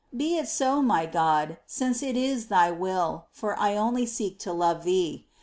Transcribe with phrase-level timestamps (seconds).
[0.17, 4.51] Be it so, my God, since it is Thy will, for I only seek to
[4.51, 5.27] love Thee."